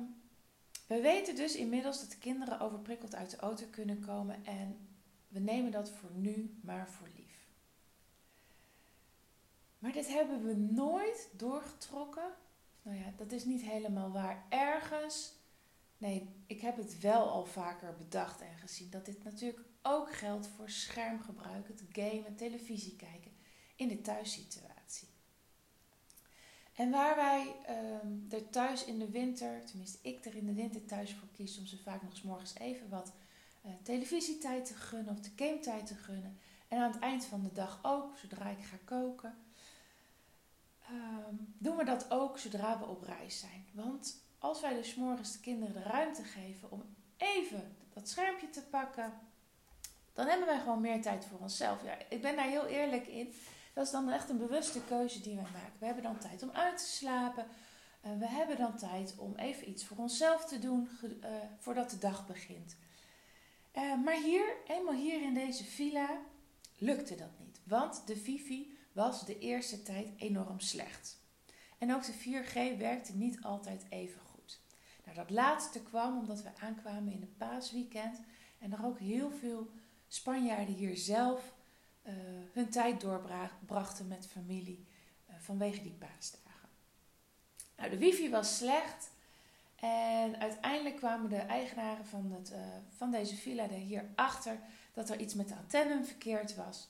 we 0.87 1.01
weten 1.01 1.35
dus 1.35 1.55
inmiddels 1.55 1.99
dat 1.99 2.11
de 2.11 2.17
kinderen 2.17 2.59
overprikkeld 2.59 3.15
uit 3.15 3.31
de 3.31 3.37
auto 3.37 3.65
kunnen 3.71 3.99
komen 3.99 4.45
en 4.45 4.87
we 5.27 5.39
nemen 5.39 5.71
dat 5.71 5.89
voor 5.89 6.11
nu 6.13 6.59
maar 6.61 6.89
voor 6.89 7.07
lief. 7.15 7.47
Maar 9.79 9.91
dit 9.91 10.07
hebben 10.07 10.43
we 10.43 10.55
nooit 10.55 11.29
doorgetrokken. 11.31 12.31
Nou 12.81 12.97
ja, 12.97 13.13
dat 13.15 13.31
is 13.31 13.45
niet 13.45 13.61
helemaal 13.61 14.11
waar. 14.11 14.45
Ergens, 14.49 15.33
nee, 15.97 16.29
ik 16.45 16.61
heb 16.61 16.77
het 16.77 16.99
wel 16.99 17.29
al 17.29 17.45
vaker 17.45 17.95
bedacht 17.95 18.41
en 18.41 18.57
gezien 18.57 18.89
dat 18.89 19.05
dit 19.05 19.23
natuurlijk 19.23 19.59
ook 19.85 20.13
geldt 20.13 20.47
voor 20.47 20.69
schermgebruik, 20.69 21.67
het 21.67 21.83
gamen, 21.91 22.35
televisie 22.35 22.95
kijken 22.95 23.31
in 23.75 23.87
de 23.87 24.01
thuissituatie. 24.01 25.07
En 26.73 26.91
waar 26.91 27.15
wij 27.15 27.55
um, 28.03 28.25
er 28.29 28.49
thuis 28.49 28.85
in 28.85 28.99
de 28.99 29.09
winter, 29.09 29.65
tenminste 29.65 29.97
ik 30.01 30.25
er 30.25 30.35
in 30.35 30.45
de 30.45 30.53
winter 30.53 30.85
thuis 30.85 31.13
voor 31.13 31.27
kies 31.31 31.57
om 31.57 31.65
ze 31.65 31.77
vaak 31.77 32.01
nog 32.01 32.15
s 32.15 32.21
morgens 32.21 32.55
even 32.55 32.89
wat 32.89 33.13
uh, 33.65 33.71
televisietijd 33.83 34.65
te 34.65 34.73
gunnen 34.73 35.13
of 35.13 35.19
de 35.19 35.45
game 35.45 35.59
tijd 35.59 35.85
te 35.85 35.95
gunnen. 35.95 36.39
En 36.67 36.79
aan 36.79 36.91
het 36.91 37.01
eind 37.01 37.25
van 37.25 37.41
de 37.41 37.51
dag 37.51 37.79
ook, 37.81 38.17
zodra 38.17 38.49
ik 38.49 38.63
ga 38.63 38.77
koken, 38.85 39.37
um, 40.91 41.53
doen 41.57 41.77
we 41.77 41.83
dat 41.83 42.11
ook 42.11 42.37
zodra 42.37 42.79
we 42.79 42.85
op 42.85 43.03
reis 43.03 43.39
zijn. 43.39 43.65
Want 43.73 44.23
als 44.39 44.61
wij 44.61 44.73
dus 44.73 44.95
morgens 44.95 45.31
de 45.31 45.39
kinderen 45.39 45.73
de 45.73 45.81
ruimte 45.81 46.23
geven 46.23 46.71
om 46.71 46.83
even 47.17 47.75
dat 47.93 48.09
schermpje 48.09 48.49
te 48.49 48.63
pakken, 48.63 49.13
dan 50.15 50.27
hebben 50.27 50.47
wij 50.47 50.59
gewoon 50.59 50.81
meer 50.81 51.01
tijd 51.01 51.25
voor 51.25 51.39
onszelf. 51.39 51.83
Ja, 51.83 51.97
ik 52.09 52.21
ben 52.21 52.35
daar 52.35 52.47
heel 52.47 52.65
eerlijk 52.65 53.07
in. 53.07 53.33
Dat 53.73 53.85
is 53.85 53.91
dan 53.91 54.09
echt 54.09 54.29
een 54.29 54.37
bewuste 54.37 54.81
keuze 54.81 55.21
die 55.21 55.35
wij 55.35 55.43
maken. 55.43 55.79
We 55.79 55.85
hebben 55.85 56.03
dan 56.03 56.17
tijd 56.17 56.43
om 56.43 56.49
uit 56.53 56.77
te 56.77 56.85
slapen. 56.85 57.45
Uh, 58.05 58.11
we 58.19 58.27
hebben 58.27 58.57
dan 58.57 58.77
tijd 58.77 59.15
om 59.17 59.35
even 59.35 59.69
iets 59.69 59.85
voor 59.85 59.97
onszelf 59.97 60.45
te 60.45 60.59
doen 60.59 60.89
uh, 61.03 61.29
voordat 61.59 61.89
de 61.89 61.97
dag 61.97 62.27
begint. 62.27 62.75
Uh, 63.75 64.03
maar 64.03 64.21
hier, 64.21 64.55
eenmaal 64.67 64.93
hier 64.93 65.21
in 65.21 65.33
deze 65.33 65.63
villa, 65.63 66.09
lukte 66.77 67.15
dat 67.15 67.39
niet. 67.39 67.59
Want 67.63 68.07
de 68.07 68.17
Vivi 68.17 68.77
was 68.91 69.25
de 69.25 69.39
eerste 69.39 69.83
tijd 69.83 70.09
enorm 70.17 70.59
slecht. 70.59 71.17
En 71.77 71.93
ook 71.93 72.03
de 72.05 72.13
4G 72.13 72.77
werkte 72.77 73.15
niet 73.15 73.41
altijd 73.41 73.85
even 73.89 74.21
goed. 74.21 74.59
Nou, 75.03 75.17
dat 75.17 75.29
laatste 75.29 75.83
kwam 75.83 76.17
omdat 76.17 76.41
we 76.41 76.49
aankwamen 76.59 77.13
in 77.13 77.21
het 77.21 77.37
paasweekend 77.37 78.21
en 78.59 78.71
er 78.71 78.85
ook 78.85 78.99
heel 78.99 79.31
veel 79.31 79.69
Spanjaarden 80.07 80.75
hier 80.75 80.97
zelf 80.97 81.53
uh, 82.03 82.13
hun 82.51 82.69
tijd 82.69 83.01
doorbrachten 83.01 84.07
met 84.07 84.27
familie 84.27 84.87
uh, 85.29 85.35
vanwege 85.39 85.81
die 85.81 85.95
paasdagen. 85.99 86.69
Nou, 87.77 87.89
de 87.89 87.97
wifi 87.97 88.29
was 88.29 88.57
slecht 88.57 89.11
en 89.75 90.39
uiteindelijk 90.39 90.95
kwamen 90.95 91.29
de 91.29 91.35
eigenaren 91.35 92.05
van, 92.05 92.31
het, 92.31 92.51
uh, 92.51 92.57
van 92.89 93.11
deze 93.11 93.35
villa 93.35 93.63
er 93.63 93.69
hier 93.69 94.09
achter 94.15 94.59
dat 94.93 95.09
er 95.09 95.19
iets 95.19 95.33
met 95.33 95.47
de 95.47 95.55
antenne 95.55 96.03
verkeerd 96.03 96.55
was. 96.55 96.87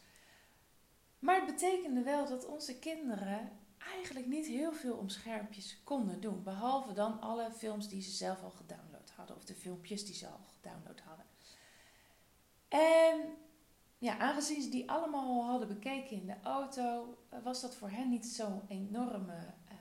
Maar 1.19 1.35
het 1.35 1.45
betekende 1.45 2.01
wel 2.01 2.27
dat 2.27 2.45
onze 2.45 2.79
kinderen 2.79 3.51
eigenlijk 3.77 4.25
niet 4.25 4.45
heel 4.45 4.73
veel 4.73 4.95
om 4.95 5.09
schermpjes 5.09 5.81
konden 5.83 6.21
doen. 6.21 6.43
Behalve 6.43 6.93
dan 6.93 7.21
alle 7.21 7.51
films 7.51 7.87
die 7.87 8.01
ze 8.01 8.11
zelf 8.11 8.43
al 8.43 8.49
gedownload 8.49 9.11
hadden. 9.15 9.35
Of 9.35 9.45
de 9.45 9.55
filmpjes 9.55 10.05
die 10.05 10.15
ze 10.15 10.27
al 10.27 10.39
gedownload 10.55 10.99
hadden. 10.99 11.04
En 12.67 13.37
ja, 13.97 14.17
aangezien 14.17 14.61
ze 14.61 14.69
die 14.69 14.89
allemaal 14.89 15.23
al 15.23 15.49
hadden 15.49 15.67
bekeken 15.67 16.17
in 16.17 16.25
de 16.25 16.41
auto, 16.43 17.17
eh, 17.29 17.39
was 17.43 17.61
dat 17.61 17.75
voor 17.75 17.89
hen 17.89 18.09
niet 18.09 18.25
zo'n 18.25 18.61
enorme 18.67 19.35
uh, 19.35 19.73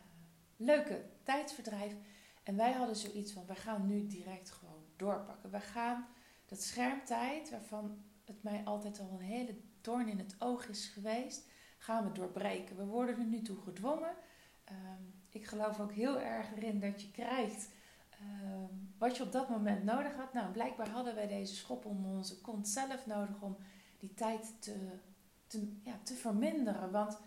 leuke 0.56 1.04
tijdsverdrijf. 1.22 1.96
En 2.42 2.56
wij 2.56 2.72
hadden 2.72 2.96
zoiets 2.96 3.32
van, 3.32 3.46
we 3.46 3.54
gaan 3.54 3.86
nu 3.86 4.06
direct 4.06 4.50
gewoon 4.50 4.84
doorpakken. 4.96 5.50
We 5.50 5.60
gaan 5.60 6.06
dat 6.46 6.62
schermtijd, 6.62 7.50
waarvan 7.50 8.04
het 8.24 8.42
mij 8.42 8.64
altijd 8.64 9.00
al 9.00 9.10
een 9.12 9.26
hele 9.26 9.56
doorn 9.80 10.08
in 10.08 10.18
het 10.18 10.36
oog 10.38 10.68
is 10.68 10.88
geweest, 10.88 11.48
gaan 11.78 12.04
we 12.04 12.12
doorbreken. 12.12 12.76
We 12.76 12.84
worden 12.84 13.18
er 13.18 13.24
nu 13.24 13.42
toe 13.42 13.60
gedwongen. 13.60 14.14
Um, 14.70 15.22
ik 15.30 15.46
geloof 15.46 15.80
ook 15.80 15.92
heel 15.92 16.20
erg 16.20 16.56
erin 16.56 16.80
dat 16.80 17.02
je 17.02 17.10
krijgt 17.10 17.68
um, 18.42 18.94
wat 18.98 19.16
je 19.16 19.22
op 19.22 19.32
dat 19.32 19.48
moment 19.48 19.84
nodig 19.84 20.14
had. 20.16 20.32
Nou, 20.32 20.52
blijkbaar 20.52 20.88
hadden 20.88 21.14
wij 21.14 21.26
deze 21.26 21.54
schop 21.54 21.84
onder 21.84 22.10
onze 22.10 22.40
kont 22.40 22.68
zelf 22.68 23.06
nodig 23.06 23.40
om 23.40 23.56
die 23.98 24.14
tijd 24.14 24.54
te, 24.58 24.98
te, 25.46 25.72
ja, 25.82 25.98
te 26.02 26.14
verminderen. 26.14 26.90
Want 26.90 27.18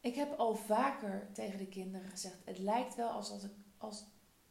ik 0.00 0.14
heb 0.14 0.38
al 0.38 0.54
vaker 0.54 1.28
tegen 1.32 1.58
de 1.58 1.68
kinderen 1.68 2.08
gezegd: 2.08 2.36
het 2.44 2.58
lijkt 2.58 2.94
wel 2.94 3.08
alsof 3.08 3.44
ik, 3.44 3.52
als 3.76 4.04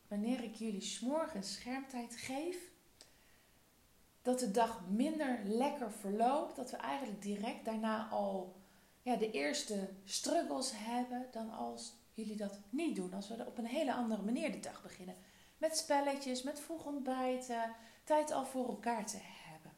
wanneer 0.07 0.43
ik 0.43 0.55
jullie 0.55 0.81
s'morgens 0.81 1.53
schermtijd 1.53 2.15
geef, 2.15 2.71
dat 4.21 4.39
de 4.39 4.51
dag 4.51 4.81
minder 4.89 5.39
lekker 5.43 5.91
verloopt. 5.91 6.55
Dat 6.55 6.71
we 6.71 6.77
eigenlijk 6.77 7.21
direct 7.21 7.65
daarna 7.65 8.07
al 8.07 8.55
ja, 9.01 9.15
de 9.15 9.31
eerste 9.31 9.89
struggles 10.03 10.71
hebben 10.75 11.27
dan 11.31 11.51
als 11.51 11.93
jullie 12.13 12.35
dat 12.35 12.59
niet 12.69 12.95
doen. 12.95 13.13
Als 13.13 13.27
we 13.27 13.45
op 13.45 13.57
een 13.57 13.65
hele 13.65 13.93
andere 13.93 14.21
manier 14.21 14.51
de 14.51 14.59
dag 14.59 14.81
beginnen. 14.81 15.15
Met 15.57 15.77
spelletjes, 15.77 16.43
met 16.43 16.59
vroeg 16.59 16.85
ontbijten, 16.85 17.75
tijd 18.03 18.31
al 18.31 18.45
voor 18.45 18.67
elkaar 18.67 19.05
te 19.05 19.19
hebben. 19.19 19.71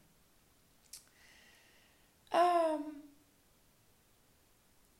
Um, 2.33 3.03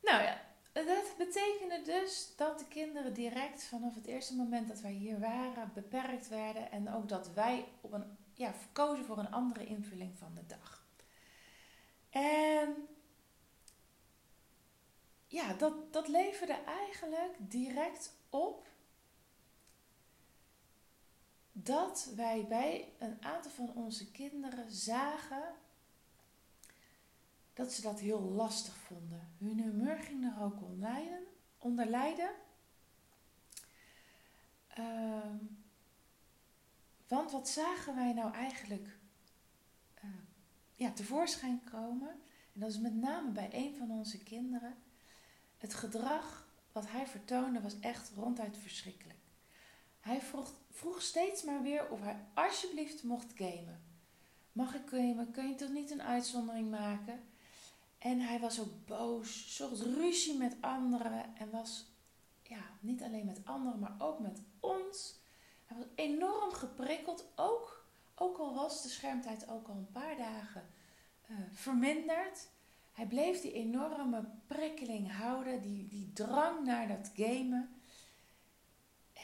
nou 0.02 0.24
ja, 0.24 0.42
dat 0.74 1.16
betekende 1.18 1.82
dus 1.82 2.34
dat 2.36 2.60
de 2.60 2.68
kinderen 2.68 3.14
direct 3.14 3.64
vanaf 3.64 3.96
het 3.96 4.06
eerste 4.06 4.36
moment 4.36 4.68
dat 4.68 4.80
wij 4.80 4.92
hier 4.92 5.20
waren 5.20 5.72
beperkt 5.74 6.28
werden. 6.28 6.72
En 6.72 6.94
ook 6.94 7.10
dat 7.10 7.34
wij 7.34 7.68
op 7.82 7.92
een, 7.92 8.18
ja, 8.34 8.54
kozen 8.72 9.06
voor 9.06 9.18
een 9.18 9.32
andere 9.32 9.66
invulling 9.66 10.18
van 10.18 10.34
de 10.34 10.46
dag. 10.46 10.86
En 12.10 12.88
ja, 15.28 15.54
dat, 15.54 15.94
dat 15.94 16.08
leverde 16.08 16.58
eigenlijk 16.66 17.36
direct 17.38 18.14
op 18.30 18.68
dat 21.64 22.12
wij 22.16 22.46
bij 22.48 22.94
een 23.00 23.24
aantal 23.24 23.52
van 23.52 23.74
onze 23.74 24.12
kinderen 24.12 24.72
zagen 24.72 25.56
dat 27.54 27.74
ze 27.74 27.82
dat 27.82 28.00
heel 28.00 28.22
lastig 28.22 28.76
vonden. 28.76 29.30
Hun 29.38 29.60
humeur 29.60 29.98
ging 29.98 30.26
er 30.26 30.44
ook 30.44 30.62
onder 31.58 31.86
lijden. 31.86 32.32
Uh, 34.80 35.34
want 37.08 37.32
wat 37.32 37.50
zagen 37.50 37.96
wij 37.96 38.14
nou 38.14 38.34
eigenlijk 38.34 38.98
uh, 40.04 40.10
ja, 40.76 40.92
tevoorschijn 40.92 41.64
komen? 41.72 42.10
En 42.54 42.60
dat 42.60 42.70
is 42.70 42.80
met 42.80 42.96
name 42.96 43.32
bij 43.32 43.50
een 43.52 43.76
van 43.76 43.92
onze 43.92 44.24
kinderen. 44.24 44.76
Het 45.58 45.74
gedrag 45.74 46.48
wat 46.72 46.92
hij 46.92 47.08
vertoonde 47.08 47.62
was 47.62 47.80
echt 47.80 48.12
ronduit 48.16 48.58
verschrikkelijk. 48.58 49.27
Hij 50.08 50.22
vroeg, 50.22 50.54
vroeg 50.72 51.02
steeds 51.02 51.44
maar 51.44 51.62
weer 51.62 51.90
of 51.90 52.02
hij 52.02 52.18
alsjeblieft 52.34 53.04
mocht 53.04 53.34
gamen. 53.36 53.82
Mag 54.52 54.76
ik 54.76 54.90
gamen? 54.90 55.32
Kun 55.32 55.48
je 55.48 55.56
toch 55.56 55.72
niet 55.72 55.92
een 55.92 56.02
uitzondering 56.02 56.70
maken? 56.70 57.24
En 57.98 58.20
hij 58.20 58.40
was 58.40 58.60
ook 58.60 58.86
boos, 58.86 59.56
zocht 59.56 59.82
ruzie 59.82 60.38
met 60.38 60.56
anderen 60.60 61.36
en 61.38 61.50
was 61.50 61.86
ja, 62.42 62.62
niet 62.80 63.04
alleen 63.04 63.26
met 63.26 63.42
anderen, 63.44 63.80
maar 63.80 63.96
ook 63.98 64.20
met 64.20 64.42
ons. 64.60 65.16
Hij 65.66 65.78
was 65.78 65.88
enorm 65.96 66.52
geprikkeld, 66.52 67.26
ook, 67.36 67.86
ook 68.16 68.38
al 68.38 68.54
was 68.54 68.84
de 68.84 68.90
schermtijd 68.90 69.50
ook 69.50 69.68
al 69.68 69.76
een 69.76 69.92
paar 69.92 70.18
dagen 70.18 70.64
uh, 71.30 71.38
verminderd. 71.52 72.48
Hij 72.92 73.06
bleef 73.06 73.42
die 73.42 73.54
enorme 73.54 74.30
prikkeling 74.48 75.12
houden, 75.18 75.62
die, 75.62 75.88
die 75.88 76.14
drang 76.14 76.66
naar 76.66 76.88
dat 76.88 77.12
gamen. 77.16 77.77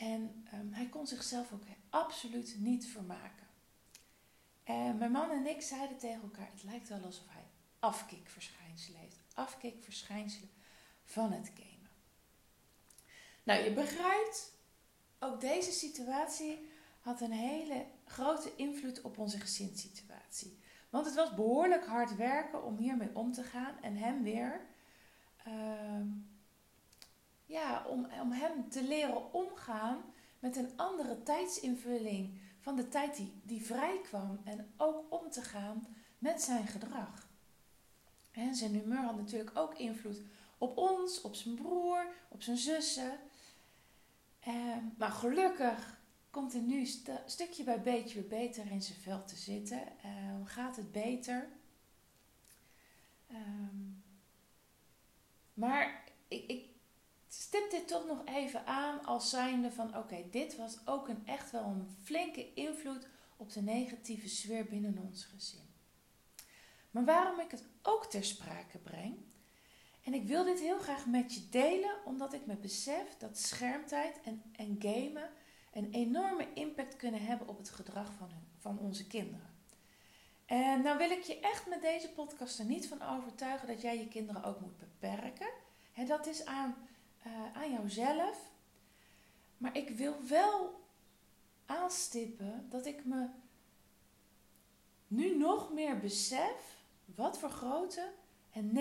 En 0.03 0.45
um, 0.53 0.73
hij 0.73 0.89
kon 0.89 1.07
zichzelf 1.07 1.51
ook 1.51 1.63
absoluut 1.89 2.55
niet 2.59 2.87
vermaken. 2.87 3.47
En 4.63 4.97
mijn 4.97 5.11
man 5.11 5.31
en 5.31 5.47
ik 5.47 5.61
zeiden 5.61 5.97
tegen 5.97 6.21
elkaar: 6.21 6.49
het 6.51 6.63
lijkt 6.63 6.89
wel 6.89 7.03
alsof 7.03 7.25
hij 7.29 7.43
afkikverschijnselen 7.79 8.99
heeft. 8.99 9.17
Afkikverschijnselen 9.33 10.49
van 11.03 11.31
het 11.31 11.51
gamen. 11.55 11.89
Nou, 13.43 13.63
je 13.63 13.73
begrijpt, 13.73 14.53
ook 15.19 15.41
deze 15.41 15.71
situatie 15.71 16.67
had 16.99 17.21
een 17.21 17.31
hele 17.31 17.85
grote 18.05 18.55
invloed 18.55 19.01
op 19.01 19.17
onze 19.17 19.39
gezinssituatie. 19.39 20.59
Want 20.89 21.05
het 21.05 21.15
was 21.15 21.33
behoorlijk 21.33 21.85
hard 21.85 22.15
werken 22.15 22.63
om 22.63 22.77
hiermee 22.77 23.15
om 23.15 23.31
te 23.31 23.43
gaan 23.43 23.81
en 23.81 23.95
hem 23.95 24.23
weer, 24.23 24.61
uh, 25.47 25.53
ja, 27.45 27.85
om, 27.87 28.07
om 28.21 28.31
hem 28.31 28.69
te 28.69 28.83
leren 28.83 29.33
omgaan 29.33 30.01
met 30.39 30.55
een 30.55 30.71
andere 30.75 31.23
tijdsinvulling 31.23 32.39
van 32.59 32.75
de 32.75 32.87
tijd 32.87 33.15
die, 33.15 33.33
die 33.43 33.65
vrij 33.65 33.99
kwam 34.03 34.41
en 34.43 34.73
ook 34.77 35.05
om 35.09 35.29
te 35.29 35.41
gaan 35.41 35.87
met 36.17 36.41
zijn 36.41 36.67
gedrag. 36.67 37.27
En 38.31 38.55
zijn 38.55 38.73
humeur 38.73 39.01
had 39.01 39.15
natuurlijk 39.15 39.57
ook 39.57 39.73
invloed 39.73 40.21
op 40.57 40.77
ons, 40.77 41.21
op 41.21 41.35
zijn 41.35 41.55
broer, 41.55 42.05
op 42.27 42.41
zijn 42.41 42.57
zussen. 42.57 43.19
Uh, 44.47 44.77
maar 44.97 45.11
gelukkig 45.11 46.01
komt 46.29 46.53
hij 46.53 46.61
nu 46.61 46.85
st 46.85 47.09
stukje 47.25 47.63
bij 47.63 47.81
beetje 47.81 48.19
weer 48.19 48.29
beter 48.29 48.71
in 48.71 48.81
zijn 48.81 48.99
vel 48.99 49.25
te 49.25 49.35
zitten. 49.35 49.81
Uh, 50.05 50.11
gaat 50.45 50.75
het 50.75 50.91
beter? 50.91 51.49
Um, 53.31 54.03
maar 55.53 56.03
ik, 56.27 56.45
ik, 56.47 56.65
stip 57.27 57.69
toch 57.85 58.05
nog 58.05 58.21
even 58.25 58.65
aan 58.65 59.05
als 59.05 59.29
zijnde 59.29 59.71
van 59.71 59.97
oké, 59.97 60.23
dit 60.31 60.55
was 60.55 60.87
ook 60.87 61.07
een, 61.07 61.21
echt 61.25 61.51
wel 61.51 61.63
een 61.63 61.97
flinke 62.03 62.53
invloed 62.53 63.07
op 63.37 63.53
de 63.53 63.61
negatieve 63.61 64.29
sfeer 64.29 64.65
binnen 64.65 64.97
ons 64.97 65.25
gezin. 65.25 65.71
Maar 66.91 67.05
waarom 67.05 67.39
ik 67.39 67.51
het 67.51 67.63
ook 67.81 68.05
ter 68.05 68.23
sprake 68.23 68.77
breng, 68.77 69.17
en 70.03 70.13
ik 70.13 70.27
wil 70.27 70.43
dit 70.43 70.59
heel 70.59 70.79
graag 70.79 71.05
met 71.05 71.33
je 71.33 71.49
delen, 71.49 71.95
omdat 72.05 72.33
ik 72.33 72.45
me 72.45 72.55
besef 72.55 73.17
dat 73.17 73.37
schermtijd 73.37 74.21
en, 74.23 74.43
en 74.51 74.75
gamen 74.79 75.29
een 75.73 75.91
enorme 75.91 76.53
impact 76.53 76.95
kunnen 76.95 77.25
hebben 77.25 77.47
op 77.47 77.57
het 77.57 77.69
gedrag 77.69 78.13
van, 78.13 78.29
hun, 78.29 78.47
van 78.57 78.79
onze 78.79 79.07
kinderen. 79.07 79.51
En 80.45 80.81
nou 80.81 80.97
wil 80.97 81.09
ik 81.09 81.21
je 81.21 81.39
echt 81.39 81.67
met 81.67 81.81
deze 81.81 82.09
podcast 82.09 82.59
er 82.59 82.65
niet 82.65 82.87
van 82.87 83.01
overtuigen 83.01 83.67
dat 83.67 83.81
jij 83.81 83.97
je 83.97 84.07
kinderen 84.07 84.43
ook 84.43 84.59
moet 84.59 84.77
beperken. 84.77 85.49
He, 85.91 86.05
dat 86.05 86.27
is 86.27 86.45
aan, 86.45 86.75
uh, 87.27 87.52
jouzelf. 87.83 88.51
Maar 89.57 89.77
ik 89.77 89.89
wil 89.89 90.15
wel 90.27 90.81
aanstippen 91.65 92.65
dat 92.69 92.85
ik 92.85 93.05
me 93.05 93.27
nu 95.07 95.37
nog 95.37 95.73
meer 95.73 95.99
besef 95.99 96.81
wat 97.05 97.39
voor 97.39 97.49
grote 97.49 98.11
en 98.51 98.71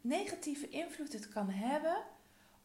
negatieve 0.00 0.68
invloed 0.68 1.12
het 1.12 1.28
kan 1.28 1.50
hebben 1.50 1.96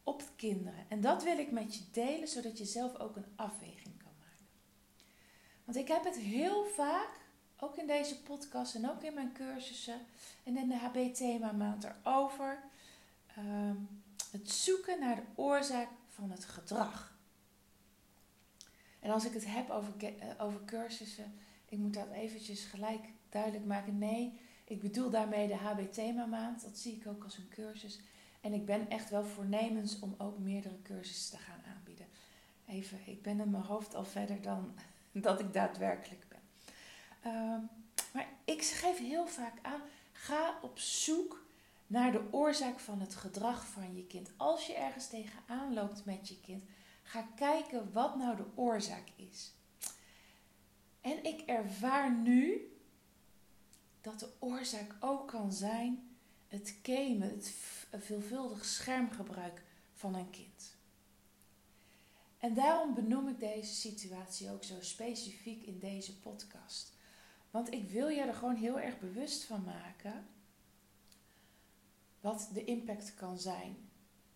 op 0.03 0.23
kinderen. 0.35 0.85
En 0.87 1.01
dat 1.01 1.23
wil 1.23 1.37
ik 1.37 1.51
met 1.51 1.75
je 1.75 1.83
delen, 1.91 2.27
zodat 2.27 2.57
je 2.57 2.65
zelf 2.65 2.99
ook 2.99 3.15
een 3.15 3.33
afweging 3.35 3.97
kan 3.97 4.13
maken. 4.19 4.47
Want 5.65 5.77
ik 5.77 5.87
heb 5.87 6.03
het 6.03 6.17
heel 6.17 6.65
vaak, 6.65 7.19
ook 7.57 7.77
in 7.77 7.87
deze 7.87 8.21
podcast 8.21 8.75
en 8.75 8.89
ook 8.89 9.03
in 9.03 9.13
mijn 9.13 9.33
cursussen 9.33 9.99
en 10.43 10.57
in 10.57 10.67
de 10.67 10.77
HB-thema 10.77 11.51
maand 11.51 11.83
erover, 11.83 12.63
um, 13.37 14.00
het 14.31 14.51
zoeken 14.51 14.99
naar 14.99 15.15
de 15.15 15.25
oorzaak 15.35 15.87
van 16.07 16.31
het 16.31 16.45
gedrag. 16.45 17.19
En 18.99 19.11
als 19.11 19.25
ik 19.25 19.33
het 19.33 19.45
heb 19.45 19.69
over, 19.69 19.93
over 20.37 20.59
cursussen, 20.65 21.33
ik 21.65 21.77
moet 21.77 21.93
dat 21.93 22.11
eventjes 22.11 22.63
gelijk 22.63 23.01
duidelijk 23.29 23.65
maken. 23.65 23.97
Nee, 23.97 24.39
ik 24.63 24.81
bedoel 24.81 25.09
daarmee 25.09 25.47
de 25.47 25.55
HB-thema 25.55 26.25
maand. 26.25 26.61
Dat 26.61 26.77
zie 26.77 26.95
ik 26.95 27.07
ook 27.07 27.23
als 27.23 27.37
een 27.37 27.49
cursus. 27.49 27.99
En 28.41 28.53
ik 28.53 28.65
ben 28.65 28.89
echt 28.89 29.09
wel 29.09 29.25
voornemens 29.25 29.99
om 29.99 30.15
ook 30.17 30.39
meerdere 30.39 30.81
cursussen 30.81 31.37
te 31.37 31.43
gaan 31.43 31.61
aanbieden. 31.75 32.05
Even, 32.67 32.99
ik 33.05 33.21
ben 33.21 33.39
in 33.39 33.49
mijn 33.49 33.63
hoofd 33.63 33.95
al 33.95 34.05
verder 34.05 34.41
dan 34.41 34.73
dat 35.11 35.39
ik 35.39 35.53
daadwerkelijk 35.53 36.25
ben. 36.29 36.39
Ehm, 37.21 37.59
maar 38.13 38.27
ik 38.45 38.63
geef 38.63 38.97
heel 38.97 39.27
vaak 39.27 39.57
aan, 39.61 39.81
ga 40.11 40.59
op 40.61 40.79
zoek 40.79 41.40
naar 41.91 42.11
de 42.11 42.23
oorzaak 42.31 42.79
van 42.79 42.99
het 42.99 43.15
gedrag 43.15 43.67
van 43.67 43.95
je 43.95 44.05
kind. 44.07 44.31
Als 44.37 44.67
je 44.67 44.73
ergens 44.73 45.07
tegenaan 45.07 45.73
loopt 45.73 46.05
met 46.05 46.27
je 46.27 46.39
kind, 46.39 46.63
ga 47.03 47.21
kijken 47.35 47.91
wat 47.91 48.15
nou 48.15 48.35
de 48.35 48.45
oorzaak 48.55 49.07
is. 49.15 49.51
En 51.01 51.23
ik 51.23 51.41
ervaar 51.41 52.11
nu 52.11 52.71
dat 54.01 54.19
de 54.19 54.29
oorzaak 54.39 54.95
ook 54.99 55.27
kan 55.27 55.53
zijn 55.53 56.09
het 56.47 56.75
gamen, 56.83 57.29
het 57.29 57.53
veelvuldig 57.91 58.65
schermgebruik 58.65 59.63
van 59.93 60.15
een 60.15 60.29
kind. 60.29 60.75
En 62.37 62.53
daarom 62.53 62.93
benoem 62.93 63.27
ik 63.27 63.39
deze 63.39 63.73
situatie 63.73 64.51
ook 64.51 64.63
zo 64.63 64.75
specifiek 64.79 65.65
in 65.65 65.79
deze 65.79 66.19
podcast. 66.19 66.93
Want 67.49 67.73
ik 67.73 67.89
wil 67.89 68.07
je 68.07 68.21
er 68.21 68.33
gewoon 68.33 68.55
heel 68.55 68.79
erg 68.79 68.99
bewust 68.99 69.43
van 69.43 69.63
maken 69.63 70.25
wat 72.21 72.49
de 72.53 72.63
impact 72.63 73.13
kan 73.13 73.39
zijn. 73.39 73.75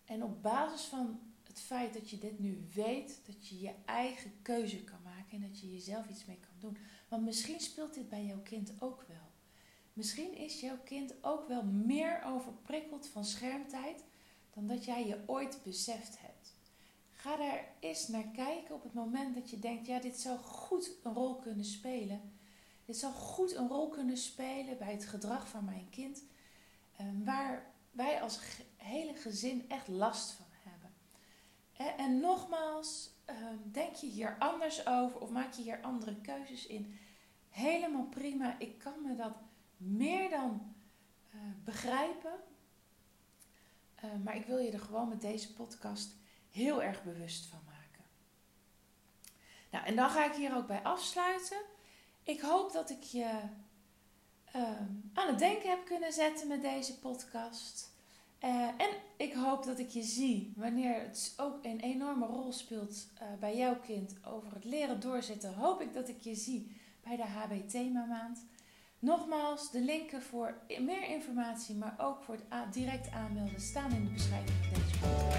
En 0.04 0.22
op 0.22 0.42
basis 0.42 0.86
van 0.86 1.20
het 1.42 1.60
feit 1.60 1.94
dat 1.94 2.10
je 2.10 2.18
dit 2.18 2.38
nu 2.38 2.66
weet, 2.74 3.20
dat 3.26 3.48
je 3.48 3.60
je 3.60 3.74
eigen 3.84 4.32
keuze 4.42 4.84
kan 4.84 5.02
maken 5.02 5.30
en 5.30 5.40
dat 5.40 5.60
je 5.60 5.72
jezelf 5.72 6.08
iets 6.08 6.24
mee 6.24 6.40
kan 6.40 6.58
doen. 6.58 6.76
Want 7.08 7.24
misschien 7.24 7.60
speelt 7.60 7.94
dit 7.94 8.08
bij 8.08 8.24
jouw 8.24 8.42
kind 8.42 8.72
ook 8.78 9.04
wel. 9.08 9.30
Misschien 9.92 10.36
is 10.36 10.60
jouw 10.60 10.78
kind 10.84 11.14
ook 11.20 11.48
wel 11.48 11.64
meer 11.64 12.22
overprikkeld 12.24 13.06
van 13.06 13.24
schermtijd 13.24 14.04
dan 14.54 14.66
dat 14.66 14.84
jij 14.84 15.06
je 15.06 15.22
ooit 15.26 15.60
beseft 15.62 16.20
hebt. 16.20 16.54
Ga 17.12 17.36
daar 17.36 17.72
eens 17.80 18.08
naar 18.08 18.28
kijken 18.28 18.74
op 18.74 18.82
het 18.82 18.94
moment 18.94 19.34
dat 19.34 19.50
je 19.50 19.58
denkt: 19.58 19.86
ja, 19.86 20.00
dit 20.00 20.20
zou 20.20 20.38
goed 20.38 20.90
een 21.02 21.12
rol 21.12 21.36
kunnen 21.36 21.64
spelen. 21.64 22.20
Dit 22.84 22.96
zou 22.96 23.12
goed 23.12 23.54
een 23.54 23.68
rol 23.68 23.88
kunnen 23.88 24.16
spelen 24.16 24.78
bij 24.78 24.92
het 24.92 25.06
gedrag 25.06 25.48
van 25.48 25.64
mijn 25.64 25.88
kind, 25.90 26.22
ehm, 26.96 27.24
waar 27.24 27.74
wij 27.96 28.22
als 28.22 28.40
hele 28.76 29.14
gezin 29.14 29.68
echt 29.68 29.88
last 29.88 30.32
van 30.32 30.46
hebben. 30.50 30.94
En 31.96 32.20
nogmaals, 32.20 33.10
ehm, 33.24 33.56
denk 33.64 33.94
je 33.94 34.06
hier 34.06 34.36
anders 34.38 34.86
over 34.86 35.20
of 35.20 35.30
maak 35.30 35.52
je 35.52 35.62
hier 35.62 35.82
andere 35.82 36.20
keuzes 36.20 36.66
in? 36.66 36.98
Helemaal 37.48 38.06
prima. 38.06 38.58
Ik 38.58 38.78
kan 38.78 39.02
me 39.02 39.14
dat 39.14 39.34
meer 39.76 40.30
dan 40.30 40.74
uh, 41.34 41.40
begrijpen. 41.64 42.34
Uh, 44.04 44.10
maar 44.24 44.36
ik 44.36 44.46
wil 44.46 44.58
je 44.58 44.70
er 44.70 44.80
gewoon 44.80 45.08
met 45.08 45.20
deze 45.20 45.52
podcast 45.52 46.14
heel 46.50 46.82
erg 46.82 47.02
bewust 47.02 47.46
van 47.46 47.60
maken. 47.66 48.04
Nou, 49.70 49.84
en 49.84 49.96
dan 49.96 50.10
ga 50.10 50.24
ik 50.24 50.34
hier 50.34 50.56
ook 50.56 50.66
bij 50.66 50.82
afsluiten. 50.82 51.62
Ik 52.22 52.40
hoop 52.40 52.72
dat 52.72 52.90
ik 52.90 53.02
je 53.02 53.40
uh, 54.56 54.62
aan 55.12 55.28
het 55.28 55.38
denken 55.38 55.70
heb 55.70 55.84
kunnen 55.84 56.12
zetten 56.12 56.48
met 56.48 56.62
deze 56.62 56.98
podcast. 56.98 57.94
Uh, 58.44 58.66
en 58.66 58.90
ik 59.16 59.32
hoop 59.32 59.64
dat 59.64 59.78
ik 59.78 59.88
je 59.88 60.02
zie 60.02 60.52
wanneer 60.56 61.00
het 61.00 61.34
ook 61.36 61.58
een 61.62 61.80
enorme 61.80 62.26
rol 62.26 62.52
speelt 62.52 63.06
bij 63.40 63.56
jouw 63.56 63.80
kind 63.80 64.14
over 64.24 64.54
het 64.54 64.64
leren 64.64 65.00
doorzetten. 65.00 65.54
Hoop 65.54 65.80
ik 65.80 65.94
dat 65.94 66.08
ik 66.08 66.20
je 66.20 66.34
zie 66.34 66.76
bij 67.02 67.16
de 67.16 67.22
HB 67.22 67.68
Thema 67.68 68.04
Maand. 68.04 68.46
Nogmaals, 68.98 69.70
de 69.70 69.80
linken 69.80 70.22
voor 70.22 70.58
meer 70.80 71.08
informatie, 71.08 71.74
maar 71.74 71.94
ook 71.98 72.22
voor 72.22 72.38
het 72.48 72.72
direct 72.72 73.10
aanmelden 73.10 73.60
staan 73.60 73.90
in 73.90 74.04
de 74.04 74.10
beschrijving 74.10 74.56
van 74.62 74.82
deze 74.82 74.98
podcast. 74.98 75.35